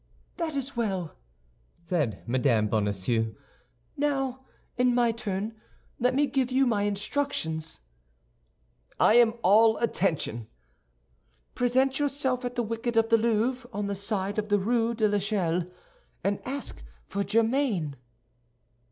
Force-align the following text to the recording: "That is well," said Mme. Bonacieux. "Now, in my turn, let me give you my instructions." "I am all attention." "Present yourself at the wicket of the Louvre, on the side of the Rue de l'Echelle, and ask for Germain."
"That 0.37 0.55
is 0.55 0.75
well," 0.75 1.13
said 1.75 2.23
Mme. 2.25 2.65
Bonacieux. 2.65 3.35
"Now, 3.95 4.43
in 4.75 4.95
my 4.95 5.11
turn, 5.11 5.53
let 5.99 6.15
me 6.15 6.25
give 6.25 6.51
you 6.51 6.65
my 6.65 6.81
instructions." 6.85 7.81
"I 8.99 9.13
am 9.17 9.35
all 9.43 9.77
attention." 9.77 10.47
"Present 11.53 11.99
yourself 11.99 12.43
at 12.43 12.55
the 12.55 12.63
wicket 12.63 12.97
of 12.97 13.09
the 13.09 13.17
Louvre, 13.19 13.69
on 13.71 13.85
the 13.85 13.93
side 13.93 14.39
of 14.39 14.49
the 14.49 14.57
Rue 14.57 14.95
de 14.95 15.07
l'Echelle, 15.07 15.67
and 16.23 16.41
ask 16.45 16.81
for 17.05 17.23
Germain." 17.23 17.95